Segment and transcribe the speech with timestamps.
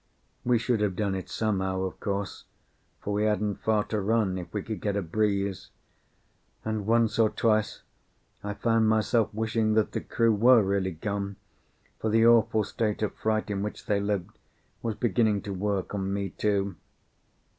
[0.43, 2.45] We should have done it somehow, of course,
[3.01, 5.69] for we hadn't far to run if we could get a breeze;
[6.65, 7.83] and once or twice
[8.43, 11.35] I found myself wishing that the crew were really gone,
[11.99, 14.39] for the awful state of fright in which they lived
[14.81, 16.77] was beginning to work on me too.